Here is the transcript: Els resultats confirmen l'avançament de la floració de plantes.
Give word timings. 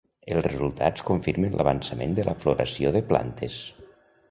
Els 0.35 0.45
resultats 0.45 1.05
confirmen 1.09 1.59
l'avançament 1.59 2.17
de 2.21 2.27
la 2.31 2.35
floració 2.41 2.95
de 2.99 3.05
plantes. 3.13 3.63